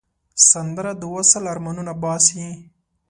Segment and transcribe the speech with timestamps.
[0.49, 2.47] سندره د وصل آرمانونه باسي